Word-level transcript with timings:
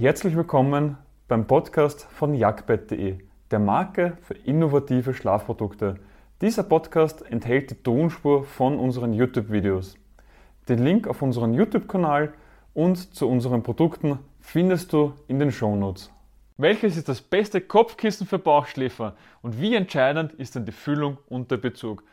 Herzlich 0.00 0.36
willkommen 0.36 0.96
beim 1.26 1.48
Podcast 1.48 2.04
von 2.04 2.32
jagdbett.de, 2.32 3.18
der 3.50 3.58
Marke 3.58 4.16
für 4.22 4.34
innovative 4.34 5.12
Schlafprodukte. 5.12 5.96
Dieser 6.40 6.62
Podcast 6.62 7.28
enthält 7.28 7.72
die 7.72 7.82
Tonspur 7.82 8.44
von 8.44 8.78
unseren 8.78 9.12
YouTube-Videos. 9.12 9.96
Den 10.68 10.84
Link 10.84 11.08
auf 11.08 11.20
unseren 11.20 11.52
YouTube-Kanal 11.52 12.32
und 12.74 13.12
zu 13.12 13.28
unseren 13.28 13.64
Produkten 13.64 14.20
findest 14.38 14.92
du 14.92 15.14
in 15.26 15.40
den 15.40 15.50
Shownotes. 15.50 16.12
Welches 16.58 16.96
ist 16.96 17.08
das 17.08 17.20
beste 17.20 17.60
Kopfkissen 17.60 18.24
für 18.24 18.38
Bauchschläfer 18.38 19.16
und 19.42 19.60
wie 19.60 19.74
entscheidend 19.74 20.32
ist 20.34 20.54
denn 20.54 20.64
die 20.64 20.70
Füllung 20.70 21.18
und 21.28 21.50
der 21.50 21.56
Bezug? 21.56 22.04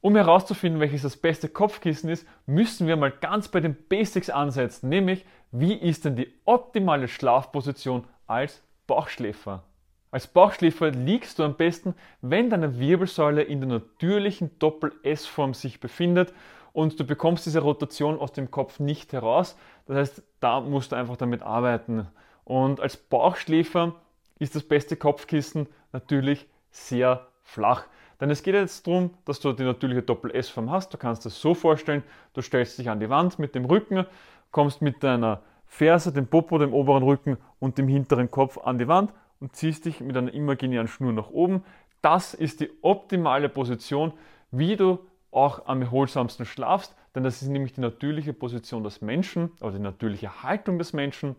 Um 0.00 0.14
herauszufinden, 0.14 0.80
welches 0.80 1.02
das 1.02 1.16
beste 1.16 1.48
Kopfkissen 1.48 2.08
ist, 2.08 2.26
müssen 2.46 2.86
wir 2.86 2.96
mal 2.96 3.10
ganz 3.10 3.48
bei 3.48 3.60
den 3.60 3.76
Basics 3.88 4.30
ansetzen, 4.30 4.88
nämlich 4.88 5.24
wie 5.50 5.74
ist 5.74 6.04
denn 6.04 6.14
die 6.14 6.32
optimale 6.44 7.08
Schlafposition 7.08 8.04
als 8.26 8.62
Bauchschläfer? 8.86 9.64
Als 10.10 10.26
Bauchschläfer 10.26 10.90
liegst 10.90 11.38
du 11.38 11.42
am 11.42 11.56
besten, 11.56 11.94
wenn 12.22 12.48
deine 12.48 12.78
Wirbelsäule 12.78 13.42
in 13.42 13.60
der 13.60 13.68
natürlichen 13.68 14.58
Doppel-S-Form 14.58 15.52
sich 15.52 15.80
befindet 15.80 16.32
und 16.72 16.98
du 16.98 17.04
bekommst 17.04 17.44
diese 17.44 17.60
Rotation 17.60 18.18
aus 18.18 18.32
dem 18.32 18.50
Kopf 18.50 18.78
nicht 18.78 19.12
heraus. 19.12 19.56
Das 19.86 19.96
heißt, 19.96 20.22
da 20.40 20.60
musst 20.60 20.92
du 20.92 20.96
einfach 20.96 21.16
damit 21.16 21.42
arbeiten. 21.42 22.06
Und 22.44 22.80
als 22.80 22.96
Bauchschläfer 22.96 23.96
ist 24.38 24.54
das 24.54 24.62
beste 24.62 24.96
Kopfkissen 24.96 25.66
natürlich 25.92 26.46
sehr 26.70 27.26
flach. 27.42 27.84
Denn 28.20 28.30
es 28.30 28.42
geht 28.42 28.54
jetzt 28.54 28.86
darum, 28.86 29.10
dass 29.24 29.40
du 29.40 29.52
die 29.52 29.62
natürliche 29.62 30.02
Doppel-S-Form 30.02 30.70
hast. 30.70 30.92
Du 30.92 30.98
kannst 30.98 31.24
das 31.24 31.40
so 31.40 31.54
vorstellen, 31.54 32.02
du 32.34 32.42
stellst 32.42 32.78
dich 32.78 32.90
an 32.90 33.00
die 33.00 33.08
Wand 33.08 33.38
mit 33.38 33.54
dem 33.54 33.64
Rücken, 33.64 34.06
kommst 34.50 34.82
mit 34.82 35.02
deiner 35.02 35.42
Ferse, 35.66 36.12
dem 36.12 36.26
Popo, 36.26 36.58
dem 36.58 36.72
oberen 36.72 37.02
Rücken 37.02 37.36
und 37.60 37.78
dem 37.78 37.86
hinteren 37.86 38.30
Kopf 38.30 38.58
an 38.58 38.78
die 38.78 38.88
Wand 38.88 39.12
und 39.40 39.54
ziehst 39.54 39.84
dich 39.84 40.00
mit 40.00 40.16
einer 40.16 40.32
imaginären 40.32 40.88
Schnur 40.88 41.12
nach 41.12 41.30
oben. 41.30 41.62
Das 42.02 42.34
ist 42.34 42.60
die 42.60 42.70
optimale 42.82 43.48
Position, 43.48 44.12
wie 44.50 44.76
du 44.76 44.98
auch 45.30 45.66
am 45.66 45.82
erholsamsten 45.82 46.46
schlafst, 46.46 46.96
denn 47.14 47.22
das 47.22 47.42
ist 47.42 47.48
nämlich 47.48 47.74
die 47.74 47.80
natürliche 47.80 48.32
Position 48.32 48.82
des 48.82 49.02
Menschen 49.02 49.52
oder 49.60 49.72
die 49.72 49.78
natürliche 49.78 50.42
Haltung 50.42 50.78
des 50.78 50.92
Menschen 50.92 51.36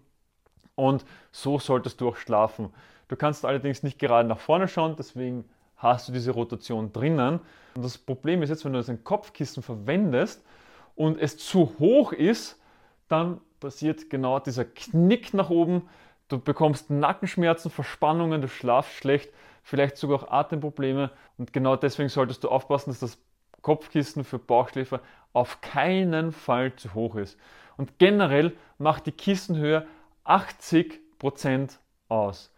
und 0.75 1.03
so 1.31 1.59
solltest 1.59 1.99
du 1.99 2.09
auch 2.09 2.15
schlafen. 2.15 2.71
Du 3.07 3.15
kannst 3.15 3.45
allerdings 3.45 3.81
nicht 3.83 3.97
gerade 3.97 4.27
nach 4.27 4.39
vorne 4.39 4.67
schauen, 4.67 4.95
deswegen 4.97 5.45
hast 5.79 6.07
du 6.07 6.11
diese 6.11 6.31
Rotation 6.31 6.93
drinnen. 6.93 7.39
Und 7.75 7.83
das 7.83 7.97
Problem 7.97 8.43
ist 8.43 8.49
jetzt, 8.49 8.63
wenn 8.65 8.73
du 8.73 8.79
das 8.79 8.89
ein 8.89 9.03
Kopfkissen 9.03 9.63
verwendest 9.63 10.45
und 10.95 11.19
es 11.19 11.37
zu 11.37 11.73
hoch 11.79 12.11
ist, 12.11 12.61
dann 13.07 13.41
passiert 13.59 14.09
genau 14.09 14.39
dieser 14.39 14.65
Knick 14.65 15.33
nach 15.33 15.49
oben. 15.49 15.89
Du 16.27 16.39
bekommst 16.39 16.89
Nackenschmerzen, 16.89 17.71
Verspannungen, 17.71 18.41
du 18.41 18.47
schlafst 18.47 18.93
schlecht, 18.93 19.31
vielleicht 19.63 19.97
sogar 19.97 20.23
auch 20.23 20.31
Atemprobleme. 20.31 21.11
Und 21.37 21.53
genau 21.53 21.75
deswegen 21.75 22.09
solltest 22.09 22.43
du 22.43 22.49
aufpassen, 22.49 22.91
dass 22.91 22.99
das 22.99 23.17
Kopfkissen 23.61 24.23
für 24.23 24.39
Bauchschläfer 24.39 25.01
auf 25.33 25.61
keinen 25.61 26.31
Fall 26.31 26.75
zu 26.75 26.93
hoch 26.93 27.15
ist. 27.15 27.37
Und 27.77 27.97
generell 27.97 28.53
macht 28.77 29.05
die 29.05 29.11
Kissenhöhe 29.11 29.87
80% 30.25 31.77
aus. 32.09 32.53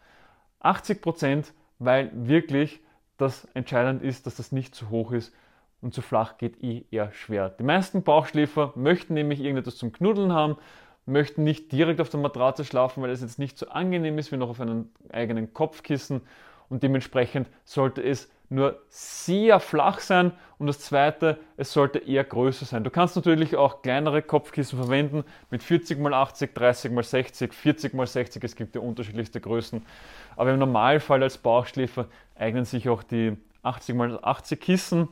80%, 0.61 1.53
weil 1.79 2.11
wirklich 2.13 2.81
das 3.21 3.45
entscheidend 3.53 4.01
ist, 4.01 4.25
dass 4.25 4.35
das 4.35 4.51
nicht 4.51 4.75
zu 4.75 4.89
hoch 4.89 5.11
ist 5.11 5.33
und 5.81 5.93
zu 5.93 6.01
flach 6.01 6.37
geht 6.37 6.63
eh 6.63 6.85
eher 6.91 7.11
schwer. 7.11 7.49
Die 7.49 7.63
meisten 7.63 8.03
Bauchschläfer 8.03 8.73
möchten 8.75 9.13
nämlich 9.13 9.39
irgendetwas 9.39 9.77
zum 9.77 9.91
Knuddeln 9.91 10.33
haben, 10.33 10.57
möchten 11.05 11.43
nicht 11.43 11.71
direkt 11.71 12.01
auf 12.01 12.09
der 12.09 12.19
Matratze 12.19 12.65
schlafen, 12.65 13.01
weil 13.01 13.09
es 13.09 13.21
jetzt 13.21 13.39
nicht 13.39 13.57
so 13.57 13.67
angenehm 13.69 14.17
ist 14.17 14.31
wie 14.31 14.37
noch 14.37 14.49
auf 14.49 14.61
einem 14.61 14.89
eigenen 15.11 15.53
Kopfkissen 15.53 16.21
und 16.69 16.83
dementsprechend 16.83 17.49
sollte 17.63 18.03
es 18.03 18.29
nur 18.51 18.81
sehr 18.89 19.59
flach 19.61 19.99
sein 19.99 20.33
und 20.57 20.67
das 20.67 20.79
zweite, 20.79 21.39
es 21.55 21.71
sollte 21.71 21.99
eher 21.99 22.25
größer 22.25 22.65
sein. 22.65 22.83
Du 22.83 22.89
kannst 22.89 23.15
natürlich 23.15 23.55
auch 23.55 23.81
kleinere 23.81 24.21
Kopfkissen 24.21 24.77
verwenden 24.77 25.23
mit 25.49 25.63
40 25.63 25.97
x 25.97 26.11
80, 26.11 26.53
30 26.53 26.91
x 26.91 27.09
60, 27.11 27.53
40 27.53 27.93
x 27.93 28.13
60, 28.13 28.43
es 28.43 28.55
gibt 28.57 28.75
ja 28.75 28.81
unterschiedlichste 28.81 29.39
Größen. 29.39 29.85
Aber 30.35 30.51
im 30.51 30.59
Normalfall 30.59 31.23
als 31.23 31.37
Bauchschläfer 31.37 32.07
eignen 32.35 32.65
sich 32.65 32.89
auch 32.89 33.03
die 33.03 33.37
80 33.63 33.95
x 33.95 34.23
80 34.23 34.59
Kissen, 34.59 35.07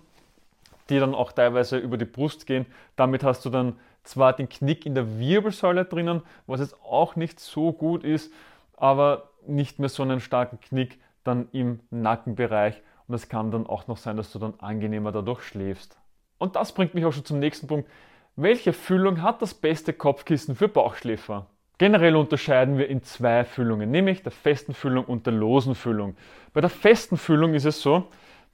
die 0.89 0.99
dann 0.99 1.15
auch 1.15 1.31
teilweise 1.31 1.77
über 1.77 1.97
die 1.97 2.05
Brust 2.05 2.45
gehen. 2.45 2.65
Damit 2.97 3.23
hast 3.23 3.45
du 3.45 3.49
dann 3.49 3.77
zwar 4.03 4.33
den 4.33 4.49
Knick 4.49 4.85
in 4.85 4.95
der 4.95 5.17
Wirbelsäule 5.17 5.85
drinnen, 5.85 6.23
was 6.45 6.59
jetzt 6.59 6.75
auch 6.83 7.15
nicht 7.15 7.39
so 7.39 7.71
gut 7.71 8.03
ist, 8.03 8.33
aber 8.75 9.29
nicht 9.47 9.79
mehr 9.79 9.89
so 9.89 10.03
einen 10.03 10.19
starken 10.19 10.59
Knick 10.59 10.99
dann 11.23 11.47
im 11.53 11.79
Nackenbereich 11.89 12.81
und 13.09 13.15
es 13.15 13.27
kann 13.27 13.49
dann 13.49 13.65
auch 13.65 13.87
noch 13.87 13.97
sein, 13.97 14.17
dass 14.17 14.31
du 14.31 14.39
dann 14.39 14.53
angenehmer 14.59 15.11
dadurch 15.11 15.41
schläfst. 15.41 15.97
Und 16.37 16.55
das 16.55 16.71
bringt 16.71 16.93
mich 16.93 17.03
auch 17.05 17.11
schon 17.11 17.25
zum 17.25 17.39
nächsten 17.39 17.67
Punkt. 17.67 17.89
Welche 18.35 18.71
Füllung 18.71 19.23
hat 19.23 19.41
das 19.41 19.55
beste 19.55 19.93
Kopfkissen 19.93 20.55
für 20.55 20.67
Bauchschläfer? 20.67 21.47
Generell 21.79 22.15
unterscheiden 22.15 22.77
wir 22.77 22.87
in 22.87 23.01
zwei 23.01 23.43
Füllungen, 23.45 23.89
nämlich 23.89 24.21
der 24.21 24.31
festen 24.31 24.73
Füllung 24.73 25.05
und 25.05 25.25
der 25.25 25.33
losen 25.33 25.73
Füllung. 25.73 26.15
Bei 26.53 26.61
der 26.61 26.69
festen 26.69 27.17
Füllung 27.17 27.55
ist 27.55 27.65
es 27.65 27.81
so, 27.81 28.07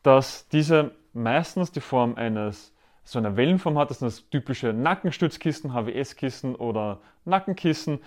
dass 0.04 0.48
diese 0.48 0.92
meistens 1.12 1.72
die 1.72 1.82
Form 1.82 2.16
eines 2.16 2.74
so 3.04 3.20
einer 3.20 3.36
Wellenform 3.36 3.78
hat. 3.78 3.90
Das 3.90 4.00
sind 4.00 4.08
das 4.08 4.30
typische 4.30 4.72
Nackenstützkissen, 4.72 5.74
HWS-Kissen 5.74 6.56
oder 6.56 7.02
Nackenkissen. 7.26 8.00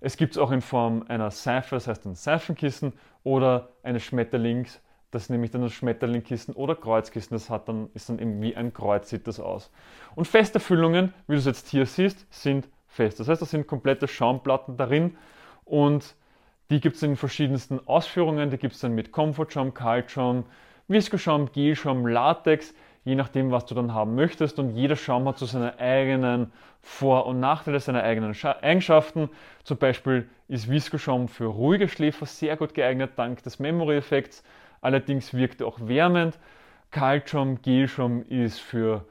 Es 0.00 0.16
gibt 0.16 0.32
es 0.32 0.38
auch 0.38 0.50
in 0.50 0.62
Form 0.62 1.04
einer 1.06 1.30
Seife, 1.30 1.76
das 1.76 1.86
heißt 1.86 2.06
ein 2.06 2.16
Seifenkissen 2.16 2.92
oder 3.22 3.68
eines 3.84 4.02
Schmetterlings, 4.02 4.80
das 5.12 5.28
nämlich 5.28 5.50
dann 5.50 5.60
das 5.60 5.72
Schmetterlingkissen 5.74 6.54
oder 6.54 6.74
Kreuzkissen. 6.74 7.34
Das 7.34 7.50
hat 7.50 7.68
dann, 7.68 7.90
ist 7.94 8.08
dann 8.08 8.18
eben 8.18 8.42
wie 8.42 8.56
ein 8.56 8.72
Kreuz, 8.72 9.10
sieht 9.10 9.28
das 9.28 9.38
aus. 9.38 9.70
Und 10.16 10.26
feste 10.26 10.58
Füllungen, 10.58 11.14
wie 11.28 11.34
du 11.34 11.38
es 11.38 11.44
jetzt 11.44 11.68
hier 11.68 11.86
siehst, 11.86 12.26
sind 12.32 12.68
fest. 12.88 13.20
Das 13.20 13.28
heißt, 13.28 13.40
da 13.40 13.46
sind 13.46 13.66
komplette 13.66 14.08
Schaumplatten 14.08 14.76
darin 14.76 15.16
und 15.64 16.16
die 16.70 16.80
gibt 16.80 16.96
es 16.96 17.02
in 17.02 17.16
verschiedensten 17.16 17.86
Ausführungen. 17.86 18.50
Die 18.50 18.56
gibt 18.56 18.74
es 18.74 18.80
dann 18.80 18.94
mit 18.94 19.12
Comfortschaum, 19.12 19.74
Kaltschaum, 19.74 20.44
Viskoschaum, 20.88 21.52
Gelschaum, 21.52 22.06
Latex, 22.06 22.72
je 23.04 23.14
nachdem, 23.14 23.50
was 23.50 23.66
du 23.66 23.74
dann 23.74 23.92
haben 23.92 24.14
möchtest. 24.14 24.58
Und 24.58 24.70
jeder 24.70 24.96
Schaum 24.96 25.28
hat 25.28 25.36
so 25.36 25.44
seine 25.44 25.78
eigenen 25.78 26.52
Vor- 26.80 27.26
und 27.26 27.38
Nachteile, 27.38 27.80
seine 27.80 28.02
eigenen 28.02 28.34
Eigenschaften. 28.62 29.28
Zum 29.64 29.76
Beispiel 29.76 30.28
ist 30.48 30.70
Viskoschaum 30.70 31.28
für 31.28 31.44
ruhige 31.44 31.88
Schläfer 31.88 32.24
sehr 32.24 32.56
gut 32.56 32.72
geeignet, 32.72 33.12
dank 33.16 33.42
des 33.42 33.58
Memory-Effekts. 33.58 34.42
Allerdings 34.82 35.32
wirkt 35.32 35.62
auch 35.62 35.78
wärmend. 35.80 36.38
Kaltschaum, 36.90 37.62
Gelschaum 37.62 38.22
ist 38.24 38.58
für 38.58 39.06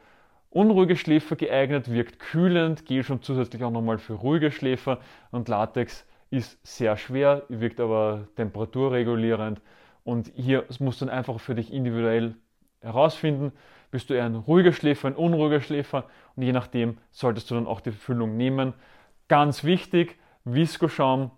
unruhige 0.52 0.96
Schläfer 0.96 1.36
geeignet, 1.36 1.92
wirkt 1.92 2.20
kühlend. 2.20 2.86
Gelschaum 2.86 3.24
zusätzlich 3.24 3.64
auch 3.64 3.72
nochmal 3.72 3.98
für 3.98 4.14
ruhige 4.14 4.52
Schläfer. 4.52 5.00
Und 5.31 5.48
Latex 5.48 6.06
ist 6.30 6.60
sehr 6.64 6.96
schwer, 6.98 7.44
wirkt 7.50 7.80
aber 7.80 8.28
temperaturregulierend. 8.36 9.62
Und 10.04 10.31
hier 10.36 10.66
musst 10.80 11.02
du 11.02 11.06
dann 11.06 11.16
einfach 11.16 11.40
für 11.40 11.56
dich 11.56 11.74
individuell 11.74 12.36
herausfinden, 12.81 13.52
bist 13.92 14.10
du 14.10 14.14
eher 14.14 14.26
ein 14.26 14.36
ruhiger 14.36 14.74
Schläfer, 14.74 15.08
ein 15.10 15.16
unruhiger 15.16 15.62
Schläfer 15.62 16.06
und 16.36 16.44
je 16.44 16.52
nachdem 16.52 16.98
solltest 17.12 17.52
du 17.52 17.56
dann 17.56 17.68
auch 17.68 17.81
die 17.81 17.92
Füllung 17.92 18.38
nehmen. 18.38 18.74
Ganz 19.28 19.64
wichtig, 19.64 20.18
Viskoschaum 20.46 21.31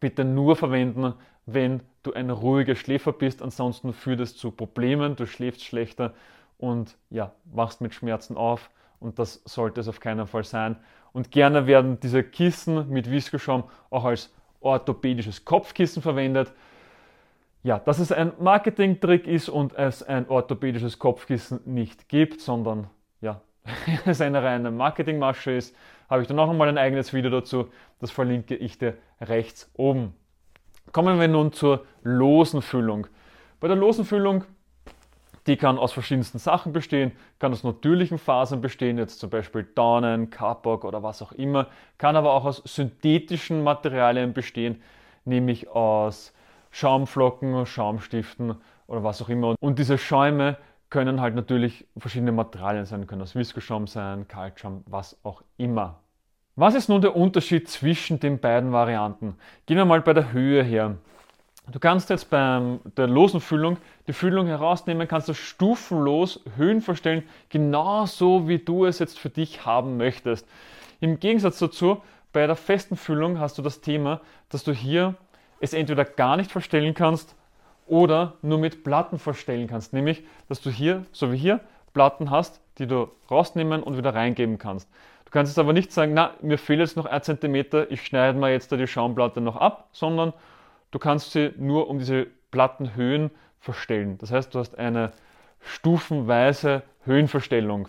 bitte 0.00 0.24
nur 0.24 0.56
verwenden, 0.56 1.14
wenn 1.50 1.80
du 2.02 2.12
ein 2.12 2.30
ruhiger 2.30 2.74
Schläfer 2.74 3.12
bist. 3.12 3.42
Ansonsten 3.42 3.92
führt 3.92 4.20
es 4.20 4.36
zu 4.36 4.50
Problemen, 4.50 5.16
du 5.16 5.26
schläfst 5.26 5.64
schlechter 5.64 6.14
und 6.58 6.96
ja, 7.10 7.32
wachst 7.44 7.80
mit 7.80 7.94
Schmerzen 7.94 8.36
auf. 8.36 8.70
Und 9.00 9.18
das 9.18 9.42
sollte 9.44 9.80
es 9.80 9.88
auf 9.88 10.00
keinen 10.00 10.26
Fall 10.26 10.44
sein. 10.44 10.76
Und 11.12 11.30
gerne 11.30 11.66
werden 11.66 12.00
diese 12.00 12.22
Kissen 12.22 12.88
mit 12.90 13.10
Viskoschaum 13.10 13.64
auch 13.90 14.04
als 14.04 14.32
orthopädisches 14.60 15.44
Kopfkissen 15.44 16.02
verwendet. 16.02 16.52
Ja, 17.62 17.78
dass 17.78 17.98
es 17.98 18.12
ein 18.12 18.32
Marketingtrick 18.38 19.26
ist 19.26 19.48
und 19.48 19.74
es 19.74 20.02
ein 20.02 20.28
orthopädisches 20.28 20.98
Kopfkissen 20.98 21.60
nicht 21.64 22.08
gibt, 22.08 22.40
sondern 22.40 22.88
ja, 23.20 23.40
es 24.04 24.20
eine 24.20 24.42
reine 24.42 24.70
Marketingmasche 24.70 25.52
ist, 25.52 25.74
habe 26.10 26.22
ich 26.22 26.28
dann 26.28 26.38
auch 26.38 26.46
nochmal 26.46 26.68
ein 26.68 26.78
eigenes 26.78 27.12
Video 27.12 27.30
dazu. 27.30 27.68
Das 28.00 28.10
verlinke 28.10 28.54
ich 28.54 28.78
dir 28.78 28.98
rechts 29.20 29.70
oben. 29.74 30.14
Kommen 30.92 31.20
wir 31.20 31.28
nun 31.28 31.52
zur 31.52 31.84
losen 32.02 32.62
Füllung. 32.62 33.06
Bei 33.60 33.68
der 33.68 33.76
losen 33.76 34.04
Füllung, 34.04 34.44
die 35.46 35.56
kann 35.56 35.78
aus 35.78 35.92
verschiedensten 35.92 36.38
Sachen 36.38 36.72
bestehen, 36.72 37.12
kann 37.38 37.52
aus 37.52 37.64
natürlichen 37.64 38.18
Fasern 38.18 38.60
bestehen, 38.60 38.98
jetzt 38.98 39.18
zum 39.18 39.30
Beispiel 39.30 39.64
Dornen, 39.74 40.30
Kapok 40.30 40.84
oder 40.84 41.02
was 41.02 41.22
auch 41.22 41.32
immer, 41.32 41.66
kann 41.96 42.16
aber 42.16 42.32
auch 42.32 42.44
aus 42.44 42.62
synthetischen 42.64 43.62
Materialien 43.64 44.32
bestehen, 44.32 44.82
nämlich 45.24 45.68
aus 45.68 46.32
Schaumflocken, 46.70 47.66
Schaumstiften 47.66 48.56
oder 48.86 49.02
was 49.02 49.22
auch 49.22 49.28
immer. 49.28 49.54
Und 49.60 49.78
diese 49.78 49.98
Schäume 49.98 50.58
können 50.90 51.20
halt 51.20 51.34
natürlich 51.34 51.86
verschiedene 51.98 52.32
Materialien 52.32 52.86
sein, 52.86 53.06
können 53.06 53.22
aus 53.22 53.34
Viskoschaum 53.34 53.86
sein, 53.86 54.28
Kaltschaum, 54.28 54.84
was 54.86 55.18
auch 55.22 55.42
immer. 55.56 56.00
Was 56.60 56.74
ist 56.74 56.88
nun 56.88 57.00
der 57.00 57.14
Unterschied 57.14 57.68
zwischen 57.68 58.18
den 58.18 58.40
beiden 58.40 58.72
Varianten? 58.72 59.36
Gehen 59.66 59.76
wir 59.76 59.84
mal 59.84 60.00
bei 60.00 60.12
der 60.12 60.32
Höhe 60.32 60.64
her. 60.64 60.96
Du 61.70 61.78
kannst 61.78 62.10
jetzt 62.10 62.30
bei 62.30 62.80
der 62.96 63.06
losen 63.06 63.40
Füllung 63.40 63.76
die 64.08 64.12
Füllung 64.12 64.48
herausnehmen, 64.48 65.06
kannst 65.06 65.28
du 65.28 65.34
stufenlos 65.34 66.40
Höhen 66.56 66.80
verstellen, 66.80 67.22
genauso 67.48 68.48
wie 68.48 68.58
du 68.58 68.86
es 68.86 68.98
jetzt 68.98 69.20
für 69.20 69.30
dich 69.30 69.66
haben 69.66 69.98
möchtest. 69.98 70.48
Im 70.98 71.20
Gegensatz 71.20 71.60
dazu, 71.60 72.02
bei 72.32 72.44
der 72.48 72.56
festen 72.56 72.96
Füllung 72.96 73.38
hast 73.38 73.56
du 73.56 73.62
das 73.62 73.80
Thema, 73.80 74.20
dass 74.48 74.64
du 74.64 74.72
hier 74.72 75.14
es 75.60 75.72
entweder 75.72 76.04
gar 76.04 76.36
nicht 76.36 76.50
verstellen 76.50 76.92
kannst 76.92 77.36
oder 77.86 78.34
nur 78.42 78.58
mit 78.58 78.82
Platten 78.82 79.20
verstellen 79.20 79.68
kannst. 79.68 79.92
Nämlich, 79.92 80.24
dass 80.48 80.60
du 80.60 80.70
hier, 80.70 81.04
so 81.12 81.30
wie 81.30 81.36
hier, 81.36 81.60
Platten 81.94 82.32
hast, 82.32 82.60
die 82.78 82.88
du 82.88 83.12
rausnehmen 83.30 83.80
und 83.80 83.96
wieder 83.96 84.12
reingeben 84.12 84.58
kannst. 84.58 84.88
Du 85.28 85.32
kannst 85.32 85.52
jetzt 85.52 85.58
aber 85.58 85.74
nicht 85.74 85.92
sagen, 85.92 86.14
na, 86.14 86.32
mir 86.40 86.56
fehlt 86.56 86.80
jetzt 86.80 86.96
noch 86.96 87.04
ein 87.04 87.22
Zentimeter, 87.22 87.90
ich 87.90 88.00
schneide 88.00 88.38
mal 88.38 88.50
jetzt 88.50 88.72
da 88.72 88.78
die 88.78 88.86
Schaumplatte 88.86 89.42
noch 89.42 89.56
ab, 89.56 89.90
sondern 89.92 90.32
du 90.90 90.98
kannst 90.98 91.32
sie 91.32 91.52
nur 91.58 91.90
um 91.90 91.98
diese 91.98 92.28
Plattenhöhen 92.50 93.30
verstellen. 93.60 94.16
Das 94.16 94.32
heißt, 94.32 94.54
du 94.54 94.58
hast 94.58 94.78
eine 94.78 95.12
stufenweise 95.60 96.82
Höhenverstellung. 97.04 97.88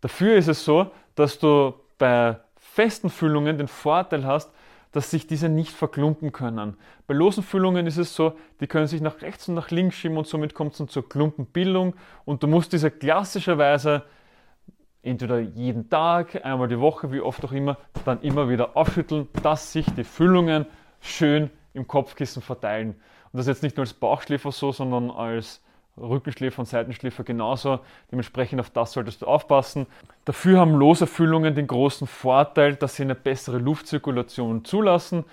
Dafür 0.00 0.36
ist 0.36 0.48
es 0.48 0.64
so, 0.64 0.90
dass 1.14 1.38
du 1.38 1.74
bei 1.98 2.38
festen 2.56 3.10
Füllungen 3.10 3.58
den 3.58 3.68
Vorteil 3.68 4.24
hast, 4.24 4.50
dass 4.92 5.10
sich 5.10 5.26
diese 5.26 5.50
nicht 5.50 5.72
verklumpen 5.72 6.32
können. 6.32 6.78
Bei 7.06 7.12
losen 7.12 7.42
Füllungen 7.42 7.86
ist 7.86 7.98
es 7.98 8.14
so, 8.14 8.32
die 8.62 8.66
können 8.66 8.86
sich 8.86 9.02
nach 9.02 9.20
rechts 9.20 9.46
und 9.46 9.56
nach 9.56 9.70
links 9.70 9.96
schieben 9.96 10.16
und 10.16 10.26
somit 10.26 10.54
kommt 10.54 10.72
es 10.72 10.78
dann 10.78 10.88
zur 10.88 11.06
Klumpenbildung 11.06 11.94
und 12.24 12.42
du 12.42 12.46
musst 12.46 12.72
diese 12.72 12.90
klassischerweise 12.90 14.04
entweder 15.08 15.38
jeden 15.38 15.88
Tag, 15.90 16.44
einmal 16.44 16.68
die 16.68 16.80
Woche, 16.80 17.12
wie 17.12 17.20
oft 17.20 17.44
auch 17.44 17.52
immer, 17.52 17.76
dann 18.04 18.20
immer 18.22 18.48
wieder 18.48 18.76
aufschütteln, 18.76 19.28
dass 19.42 19.72
sich 19.72 19.86
die 19.94 20.04
Füllungen 20.04 20.66
schön 21.00 21.50
im 21.74 21.86
Kopfkissen 21.86 22.42
verteilen. 22.42 22.94
Und 23.32 23.38
das 23.38 23.46
jetzt 23.46 23.62
nicht 23.62 23.76
nur 23.76 23.84
als 23.84 23.94
Bauchschläfer 23.94 24.52
so, 24.52 24.72
sondern 24.72 25.10
als 25.10 25.62
Rückenschläfer 26.00 26.60
und 26.60 26.66
Seitenschläfer 26.66 27.24
genauso. 27.24 27.80
Dementsprechend 28.10 28.60
auf 28.60 28.70
das 28.70 28.92
solltest 28.92 29.22
du 29.22 29.26
aufpassen. 29.26 29.86
Dafür 30.24 30.60
haben 30.60 30.74
lose 30.74 31.06
Füllungen 31.06 31.54
den 31.54 31.66
großen 31.66 32.06
Vorteil, 32.06 32.76
dass 32.76 32.96
sie 32.96 33.02
eine 33.02 33.14
bessere 33.14 33.58
Luftzirkulation 33.58 34.64
zulassen. 34.64 35.24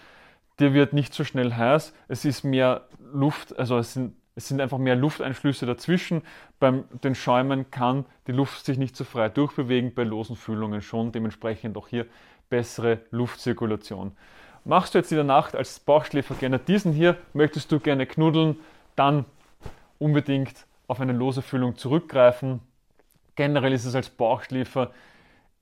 Dir 0.60 0.74
wird 0.74 0.94
nicht 0.94 1.14
so 1.14 1.24
schnell 1.24 1.54
heiß. 1.54 1.94
Es 2.08 2.26
ist 2.26 2.44
mehr 2.44 2.88
Luft, 3.14 3.58
also 3.58 3.78
es 3.78 3.94
sind, 3.94 4.16
es 4.36 4.50
sind 4.50 4.60
einfach 4.60 4.78
mehr 4.78 4.96
Lufteinschlüsse 4.96 5.66
dazwischen. 5.66 6.22
Beim 6.60 6.84
den 7.04 7.16
Schäumen 7.16 7.72
kann 7.72 8.06
die 8.28 8.34
Luft 8.34 8.66
sich 8.66 8.78
nicht 8.78 8.96
so 8.96 9.06
frei 9.06 9.30
durchbewegen, 9.30 9.94
bei 9.94 10.04
losen 10.04 10.36
Füllungen 10.36 10.82
schon. 10.82 11.12
Dementsprechend 11.14 11.78
auch 11.78 11.88
hier 11.88 12.06
bessere 12.50 13.00
Luftzirkulation. 13.12 14.12
Machst 14.66 14.94
du 14.94 14.98
jetzt 14.98 15.12
in 15.12 15.18
der 15.18 15.26
Nacht 15.26 15.56
als 15.56 15.80
Bauchschläfer 15.80 16.36
gerne 16.36 16.60
diesen 16.60 16.92
hier, 16.92 17.18
möchtest 17.34 17.72
du 17.72 17.80
gerne 17.80 18.06
knuddeln, 18.06 18.58
dann 18.96 19.26
unbedingt 20.00 20.66
auf 20.88 21.00
eine 21.00 21.14
lose 21.14 21.42
Füllung 21.42 21.78
zurückgreifen. 21.78 22.60
Generell 23.36 23.74
ist 23.74 23.86
es 23.86 23.96
als 23.96 24.10
Bauchschläfer 24.10 24.92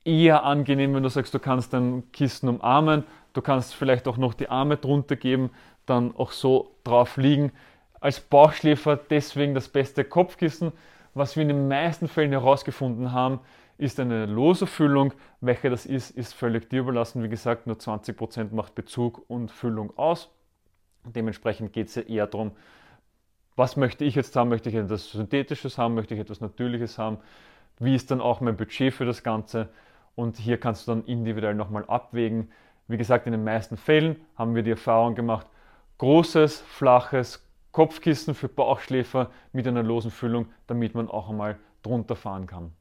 eher 0.05 0.43
angenehm, 0.43 0.95
wenn 0.95 1.03
du 1.03 1.09
sagst, 1.09 1.33
du 1.33 1.39
kannst 1.39 1.73
dein 1.73 2.11
Kissen 2.11 2.49
umarmen, 2.49 3.03
du 3.33 3.41
kannst 3.41 3.75
vielleicht 3.75 4.07
auch 4.07 4.17
noch 4.17 4.33
die 4.33 4.49
Arme 4.49 4.77
drunter 4.77 5.15
geben, 5.15 5.51
dann 5.85 6.15
auch 6.15 6.31
so 6.31 6.75
drauf 6.83 7.17
liegen. 7.17 7.51
Als 8.03 8.19
Bauchschläfer 8.19 8.97
deswegen 8.97 9.55
das 9.55 9.69
beste 9.69 10.03
Kopfkissen. 10.03 10.73
Was 11.13 11.37
wir 11.37 11.43
in 11.43 11.47
den 11.47 11.69
meisten 11.69 12.09
Fällen 12.09 12.33
herausgefunden 12.33 13.13
haben, 13.13 13.39
ist 13.77 13.97
eine 13.97 14.25
lose 14.25 14.67
Füllung. 14.67 15.13
Welche 15.39 15.69
das 15.69 15.85
ist, 15.85 16.09
ist 16.11 16.33
völlig 16.33 16.69
dir 16.69 16.81
überlassen. 16.81 17.23
Wie 17.23 17.29
gesagt, 17.29 17.65
nur 17.65 17.77
20% 17.77 18.53
macht 18.53 18.75
Bezug 18.75 19.23
und 19.29 19.51
Füllung 19.51 19.97
aus. 19.97 20.29
Dementsprechend 21.05 21.71
geht 21.71 21.87
es 21.87 21.95
ja 21.95 22.01
eher 22.01 22.27
darum, 22.27 22.51
was 23.55 23.77
möchte 23.77 24.03
ich 24.03 24.15
jetzt 24.15 24.35
haben? 24.35 24.49
Möchte 24.49 24.67
ich 24.67 24.75
etwas 24.75 25.09
Synthetisches 25.09 25.77
haben? 25.77 25.93
Möchte 25.93 26.13
ich 26.13 26.19
etwas 26.19 26.41
Natürliches 26.41 26.97
haben? 26.97 27.19
Wie 27.79 27.95
ist 27.95 28.11
dann 28.11 28.19
auch 28.19 28.41
mein 28.41 28.57
Budget 28.57 28.93
für 28.93 29.05
das 29.05 29.23
Ganze? 29.23 29.69
Und 30.15 30.35
hier 30.35 30.59
kannst 30.59 30.89
du 30.89 30.91
dann 30.91 31.05
individuell 31.05 31.55
nochmal 31.55 31.85
abwägen. 31.87 32.51
Wie 32.89 32.97
gesagt, 32.97 33.27
in 33.27 33.31
den 33.31 33.45
meisten 33.45 33.77
Fällen 33.77 34.17
haben 34.35 34.55
wir 34.55 34.63
die 34.63 34.71
Erfahrung 34.71 35.15
gemacht, 35.15 35.47
großes, 35.99 36.59
flaches 36.59 37.42
Kopfkissen 37.73 38.35
für 38.35 38.47
Bauchschläfer 38.47 39.31
mit 39.51 39.67
einer 39.67 39.83
losen 39.83 40.11
Füllung, 40.11 40.45
damit 40.67 40.95
man 40.95 41.09
auch 41.09 41.29
einmal 41.29 41.57
drunter 41.81 42.15
fahren 42.15 42.47
kann. 42.47 42.71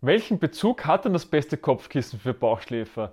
Welchen 0.00 0.38
Bezug 0.38 0.86
hat 0.86 1.04
denn 1.04 1.12
das 1.12 1.26
beste 1.26 1.58
Kopfkissen 1.58 2.18
für 2.18 2.34
Bauchschläfer? 2.34 3.12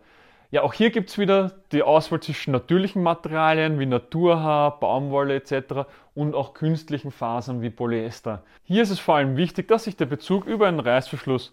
Ja, 0.51 0.61
auch 0.61 0.73
hier 0.73 0.89
gibt 0.89 1.09
es 1.09 1.17
wieder 1.17 1.51
die 1.73 1.83
Auswahl 1.83 2.21
zwischen 2.21 2.51
natürlichen 2.51 3.03
Materialien 3.03 3.77
wie 3.77 3.85
Naturhaar, 3.85 4.79
Baumwolle 4.79 5.35
etc. 5.35 5.89
und 6.15 6.33
auch 6.33 6.53
künstlichen 6.53 7.11
Fasern 7.11 7.61
wie 7.61 7.69
Polyester. 7.69 8.43
Hier 8.63 8.81
ist 8.81 8.89
es 8.89 8.99
vor 8.99 9.15
allem 9.15 9.35
wichtig, 9.35 9.67
dass 9.67 9.83
sich 9.83 9.97
der 9.97 10.05
Bezug 10.05 10.45
über 10.45 10.67
einen 10.69 10.79
Reißverschluss 10.79 11.51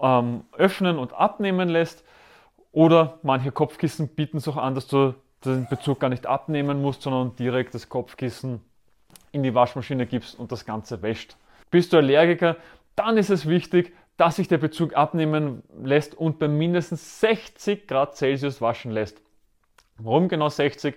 ähm, 0.00 0.44
öffnen 0.56 0.98
und 0.98 1.12
abnehmen 1.12 1.68
lässt. 1.68 2.04
Oder 2.70 3.18
manche 3.24 3.50
Kopfkissen 3.50 4.14
bieten 4.14 4.36
es 4.36 4.46
auch 4.46 4.56
an, 4.56 4.76
dass 4.76 4.86
du 4.86 5.14
den 5.44 5.66
Bezug 5.68 6.00
gar 6.00 6.08
nicht 6.08 6.26
abnehmen 6.26 6.82
musst, 6.82 7.02
sondern 7.02 7.34
direkt 7.36 7.74
das 7.74 7.88
Kopfkissen 7.88 8.60
in 9.32 9.42
die 9.42 9.54
Waschmaschine 9.54 10.06
gibst 10.06 10.38
und 10.38 10.52
das 10.52 10.64
Ganze 10.64 11.02
wäscht. 11.02 11.36
Bist 11.70 11.92
du 11.92 11.98
Allergiker, 11.98 12.56
dann 12.96 13.16
ist 13.16 13.30
es 13.30 13.48
wichtig, 13.48 13.94
dass 14.16 14.36
sich 14.36 14.48
der 14.48 14.58
Bezug 14.58 14.94
abnehmen 14.96 15.62
lässt 15.82 16.14
und 16.14 16.38
bei 16.38 16.48
mindestens 16.48 17.20
60 17.20 17.86
Grad 17.86 18.16
Celsius 18.16 18.60
waschen 18.60 18.90
lässt. 18.90 19.22
Warum 19.96 20.28
genau 20.28 20.48
60? 20.48 20.94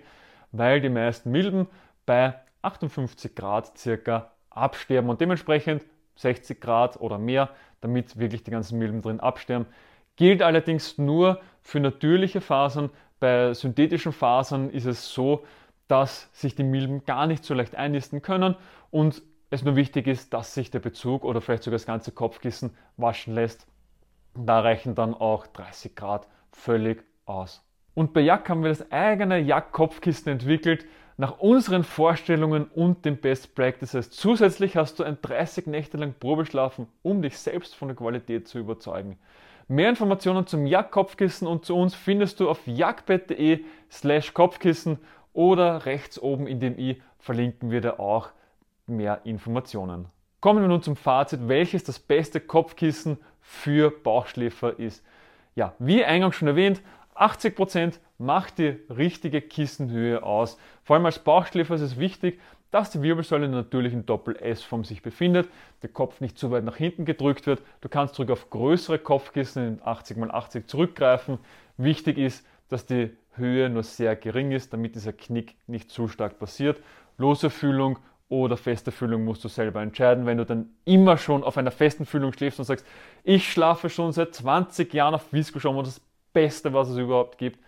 Weil 0.52 0.82
die 0.82 0.90
meisten 0.90 1.32
Milben 1.32 1.68
bei 2.06 2.36
58 2.64 3.36
Grad 3.36 3.78
circa 3.78 4.32
absterben 4.50 5.10
und 5.10 5.22
dementsprechend 5.22 5.84
60 6.16 6.60
Grad 6.60 7.00
oder 7.00 7.18
mehr, 7.18 7.50
damit 7.82 8.18
wirklich 8.18 8.44
die 8.44 8.52
ganzen 8.52 8.78
Milben 8.78 9.02
drin 9.02 9.20
absterben. 9.20 9.68
Gilt 10.16 10.42
allerdings 10.42 10.98
nur 10.98 11.42
für 11.62 11.80
natürliche 11.80 12.42
Fasern. 12.42 12.90
Bei 13.24 13.54
synthetischen 13.54 14.12
Fasern 14.12 14.70
ist 14.70 14.84
es 14.84 15.14
so, 15.14 15.46
dass 15.88 16.30
sich 16.34 16.56
die 16.56 16.64
Milben 16.66 17.06
gar 17.06 17.26
nicht 17.26 17.46
so 17.46 17.54
leicht 17.54 17.74
einnisten 17.74 18.22
können 18.22 18.58
und 18.92 19.22
es 19.50 19.64
nur 19.64 19.78
wichtig 19.78 20.08
ist, 20.08 20.34
dass 20.34 20.54
sich 20.54 20.72
der 20.72 20.80
Bezug 20.80 21.24
oder 21.24 21.40
vielleicht 21.40 21.64
sogar 21.64 21.76
das 21.76 21.86
ganze 21.86 22.12
Kopfkissen 22.12 22.76
waschen 22.98 23.34
lässt. 23.34 23.66
Da 24.36 24.60
reichen 24.60 24.94
dann 24.94 25.14
auch 25.14 25.48
30 25.48 25.96
Grad 25.96 26.28
völlig 26.52 27.06
aus. 27.24 27.66
Und 27.94 28.12
bei 28.12 28.20
Jack 28.20 28.50
haben 28.50 28.62
wir 28.62 28.68
das 28.68 28.92
eigene 28.92 29.40
Jack-Kopfkissen 29.40 30.30
entwickelt, 30.30 30.86
nach 31.16 31.40
unseren 31.40 31.86
Vorstellungen 31.86 32.66
und 32.66 33.06
den 33.06 33.16
Best 33.16 33.56
Practices. 33.56 34.10
Zusätzlich 34.10 34.76
hast 34.76 35.00
du 35.00 35.06
ein 35.06 35.18
30 35.22 35.68
Nächte 35.68 35.96
lang 35.96 36.14
Probeschlafen, 36.20 36.88
um 37.04 37.22
dich 37.22 37.38
selbst 37.38 37.74
von 37.74 37.88
der 37.88 37.96
Qualität 37.96 38.50
zu 38.50 38.60
überzeugen. 38.60 39.18
Mehr 39.68 39.90
Informationen 39.90 40.46
zum 40.46 40.66
Jack-Kopfkissen 40.66 41.48
und 41.48 41.66
zu 41.66 41.76
uns 41.76 41.96
findest 41.96 42.40
du 42.40 42.50
auf 42.50 42.60
jackbett.de 42.66 43.64
slash 43.90 44.34
Kopfkissen 44.34 45.00
oder 45.32 45.86
rechts 45.86 46.22
oben 46.22 46.48
in 46.48 46.60
dem 46.60 46.78
i 46.78 47.02
verlinken 47.20 47.72
wir 47.72 47.82
dir 47.82 48.00
auch 48.00 48.30
mehr 48.88 49.22
Informationen. 49.24 50.08
Kommen 50.42 50.62
wir 50.62 50.68
nun 50.68 50.82
zum 50.82 50.98
Fazit, 50.98 51.48
welches 51.48 51.86
das 51.86 52.00
beste 52.00 52.42
Kopfkissen 52.42 53.18
für 53.40 53.90
Bauchschläfer 53.90 54.78
ist. 54.78 55.06
Ja, 55.56 55.74
wie 55.80 56.04
eingangs 56.04 56.36
schon 56.36 56.50
erwähnt, 56.50 56.82
80% 57.16 58.00
macht 58.18 58.58
die 58.58 58.80
richtige 58.90 59.42
Kissenhöhe 59.42 60.24
aus. 60.24 60.58
Vor 60.84 60.96
allem 60.96 61.06
als 61.06 61.20
Bauchschläfer 61.20 61.76
ist 61.76 61.82
es 61.82 62.00
wichtig, 62.00 62.42
dass 62.74 62.90
die 62.90 63.04
Wirbelsäule 63.04 63.46
in 63.46 63.52
der 63.52 63.62
natürlichen 63.62 64.08
Doppel-S-Form 64.08 64.84
sich 64.84 65.04
befindet, 65.04 65.48
der 65.84 65.90
Kopf 65.90 66.22
nicht 66.22 66.40
zu 66.40 66.50
weit 66.50 66.64
nach 66.64 66.76
hinten 66.76 67.06
gedrückt 67.06 67.46
wird. 67.46 67.62
Du 67.82 67.88
kannst 67.88 68.16
zurück 68.16 68.32
auf 68.32 68.50
größere 68.50 68.98
Kopfkissen 68.98 69.68
in 69.68 69.80
80x80 69.82 70.66
zurückgreifen. 70.66 71.38
Wichtig 71.78 72.18
ist, 72.18 72.44
dass 72.70 72.88
die 72.88 73.12
Höhe 73.36 73.70
nur 73.70 73.84
sehr 73.84 74.16
gering 74.16 74.52
ist, 74.52 74.74
damit 74.74 74.96
dieser 74.96 75.14
Knick 75.14 75.56
nicht 75.68 75.92
zu 75.92 76.08
stark 76.08 76.40
passiert. 76.40 76.82
Lose 77.20 77.52
Fühlung 77.52 78.00
oder 78.28 78.58
feste 78.58 78.92
Füllung 78.92 79.24
musst 79.24 79.44
du 79.44 79.50
selber 79.50 79.84
entscheiden. 79.84 80.26
Wenn 80.26 80.40
du 80.40 80.46
dann 80.46 80.72
immer 80.84 81.18
schon 81.18 81.44
auf 81.44 81.60
einer 81.60 81.70
festen 81.70 82.08
Füllung 82.08 82.34
schläfst 82.34 82.58
und 82.58 82.66
sagst, 82.66 82.88
ich 83.24 83.52
schlafe 83.52 83.92
schon 83.92 84.14
seit 84.14 84.34
20 84.34 84.92
Jahren 84.96 85.14
auf 85.14 85.32
Viskoschaum 85.32 85.78
und 85.78 85.86
das 85.86 86.02
Beste, 86.34 86.74
was 86.74 86.90
es 86.90 86.98
überhaupt 86.98 87.38
gibt, 87.38 87.60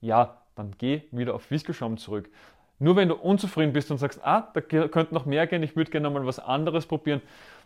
ja, 0.00 0.38
dann 0.54 0.72
geh 0.78 1.02
wieder 1.10 1.34
auf 1.34 1.50
Viskoschaum 1.50 1.98
zurück. 1.98 2.30
Nur 2.78 2.96
wenn 2.96 3.08
du 3.08 3.14
unzufrieden 3.14 3.72
bist 3.72 3.90
und 3.90 3.98
sagst, 3.98 4.20
ah, 4.24 4.48
da 4.52 4.60
könnte 4.60 5.14
noch 5.14 5.26
mehr 5.26 5.46
gehen, 5.46 5.62
ich 5.62 5.76
würde 5.76 5.90
gerne 5.90 6.10
mal 6.10 6.26
was 6.26 6.38
anderes 6.38 6.86
probieren, 6.86 7.22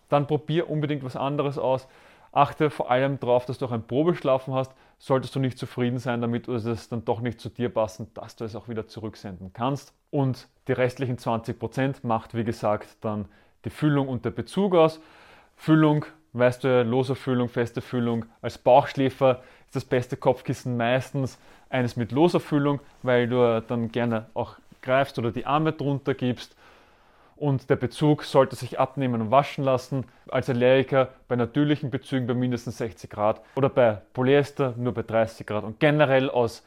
dann 0.08 0.26
probier 0.26 0.68
unbedingt 0.70 1.04
was 1.04 1.16
anderes 1.16 1.58
aus. 1.58 1.88
Achte 2.32 2.70
vor 2.70 2.90
allem 2.90 3.18
darauf, 3.18 3.46
dass 3.46 3.58
du 3.58 3.66
auch 3.66 3.72
ein 3.72 3.86
Probeschlafen 3.86 4.54
hast. 4.54 4.72
Solltest 4.98 5.34
du 5.34 5.40
nicht 5.40 5.58
zufrieden 5.58 5.98
sein 5.98 6.20
damit 6.20 6.48
oder 6.48 6.64
es 6.66 6.88
dann 6.88 7.04
doch 7.04 7.20
nicht 7.20 7.40
zu 7.40 7.48
dir 7.48 7.68
passen, 7.68 8.08
dass 8.14 8.36
du 8.36 8.44
es 8.44 8.54
auch 8.54 8.68
wieder 8.68 8.86
zurücksenden 8.86 9.52
kannst. 9.52 9.94
Und 10.10 10.48
die 10.66 10.72
restlichen 10.72 11.16
20% 11.16 12.00
macht, 12.02 12.34
wie 12.34 12.44
gesagt, 12.44 12.96
dann 13.00 13.26
die 13.64 13.70
Füllung 13.70 14.08
und 14.08 14.24
der 14.24 14.30
Bezug 14.30 14.74
aus. 14.74 15.00
Füllung, 15.56 16.04
weißt 16.32 16.64
du, 16.64 16.84
lose 16.84 17.14
Füllung, 17.14 17.48
feste 17.48 17.80
Füllung. 17.80 18.26
Als 18.42 18.58
Bauchschläfer 18.58 19.42
ist 19.66 19.76
das 19.76 19.84
beste 19.84 20.16
Kopfkissen 20.16 20.76
meistens 20.76 21.38
eines 21.70 21.96
mit 21.96 22.12
loser 22.12 22.40
Füllung, 22.40 22.80
weil 23.02 23.28
du 23.28 23.62
dann 23.66 23.90
gerne 23.90 24.26
auch 24.34 24.56
greifst 24.88 25.18
oder 25.18 25.30
die 25.30 25.46
Arme 25.46 25.72
drunter 25.72 26.14
gibst. 26.14 26.56
Und 27.36 27.70
der 27.70 27.76
Bezug 27.76 28.24
sollte 28.24 28.56
sich 28.56 28.80
abnehmen 28.80 29.20
und 29.20 29.30
waschen 29.30 29.62
lassen. 29.62 30.06
Als 30.28 30.50
Allergiker 30.50 31.10
bei 31.28 31.36
natürlichen 31.36 31.90
Bezügen 31.90 32.26
bei 32.26 32.34
mindestens 32.34 32.78
60 32.78 33.08
Grad 33.08 33.40
oder 33.54 33.68
bei 33.68 34.00
Polyester 34.12 34.74
nur 34.76 34.92
bei 34.92 35.02
30 35.02 35.46
Grad. 35.46 35.62
Und 35.62 35.78
generell 35.78 36.30
aus 36.30 36.64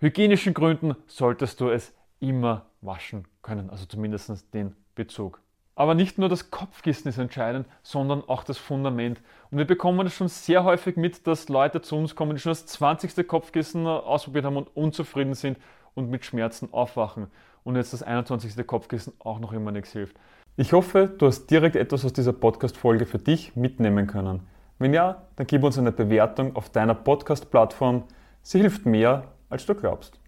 hygienischen 0.00 0.52
Gründen 0.52 0.94
solltest 1.06 1.60
du 1.60 1.70
es 1.70 1.94
immer 2.18 2.66
waschen 2.82 3.24
können, 3.42 3.70
also 3.70 3.86
zumindest 3.86 4.52
den 4.52 4.76
Bezug. 4.94 5.40
Aber 5.74 5.94
nicht 5.94 6.18
nur 6.18 6.28
das 6.28 6.50
Kopfkissen 6.50 7.08
ist 7.08 7.16
entscheidend, 7.16 7.66
sondern 7.82 8.22
auch 8.28 8.44
das 8.44 8.58
Fundament. 8.58 9.22
Und 9.50 9.56
wir 9.56 9.64
bekommen 9.64 10.06
es 10.06 10.12
schon 10.12 10.28
sehr 10.28 10.64
häufig 10.64 10.96
mit, 10.96 11.26
dass 11.26 11.48
Leute 11.48 11.80
zu 11.80 11.96
uns 11.96 12.14
kommen, 12.14 12.34
die 12.34 12.40
schon 12.40 12.50
das 12.50 12.66
20. 12.66 13.26
Kopfkissen 13.26 13.86
ausprobiert 13.86 14.44
haben 14.44 14.58
und 14.58 14.68
unzufrieden 14.76 15.32
sind 15.32 15.56
und 15.94 16.10
mit 16.10 16.24
Schmerzen 16.24 16.68
aufwachen. 16.72 17.28
Und 17.64 17.76
jetzt 17.76 17.92
das 17.92 18.02
21. 18.02 18.66
Kopfkissen 18.66 19.12
auch 19.18 19.38
noch 19.38 19.52
immer 19.52 19.72
nichts 19.72 19.92
hilft. 19.92 20.16
Ich 20.56 20.72
hoffe, 20.72 21.10
du 21.16 21.26
hast 21.26 21.46
direkt 21.46 21.76
etwas 21.76 22.04
aus 22.04 22.12
dieser 22.12 22.32
Podcast-Folge 22.32 23.06
für 23.06 23.18
dich 23.18 23.54
mitnehmen 23.56 24.06
können. 24.06 24.40
Wenn 24.78 24.94
ja, 24.94 25.22
dann 25.36 25.46
gib 25.46 25.62
uns 25.62 25.78
eine 25.78 25.92
Bewertung 25.92 26.56
auf 26.56 26.70
deiner 26.70 26.94
Podcast-Plattform. 26.94 28.04
Sie 28.42 28.60
hilft 28.60 28.86
mehr, 28.86 29.24
als 29.48 29.66
du 29.66 29.74
glaubst. 29.74 30.18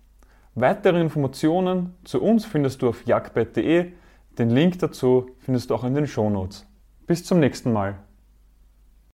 Weitere 0.55 1.01
Informationen 1.01 1.95
zu 2.05 2.23
uns 2.23 2.45
findest 2.45 2.83
du 2.83 2.91
auf 2.91 3.07
jagdbett.de. 3.07 3.93
Den 4.39 4.51
Link 4.51 4.79
dazu 4.79 5.31
findest 5.39 5.71
du 5.71 5.75
auch 5.75 5.85
in 5.85 5.95
den 5.95 6.07
Shownotes. 6.07 6.67
Bis 7.07 7.25
zum 7.25 7.41
nächsten 7.41 7.73
Mal. 7.73 7.99